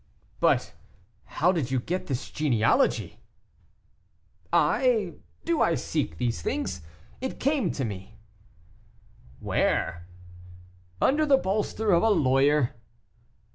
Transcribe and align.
"But 0.39 0.73
how 1.25 1.51
did 1.51 1.69
you 1.69 1.79
get 1.79 2.07
this 2.07 2.31
genealogy?" 2.31 3.19
"I! 4.51 5.13
Do 5.45 5.61
I 5.61 5.75
seek 5.75 6.17
these 6.17 6.41
things? 6.41 6.81
It 7.21 7.39
came 7.39 7.69
to 7.69 7.77
seek 7.83 7.87
me." 7.87 8.17
"Where?" 9.39 10.07
"Under 10.99 11.27
the 11.27 11.37
bolster 11.37 11.91
of 11.91 12.01
a 12.01 12.09
lawyer." 12.09 12.71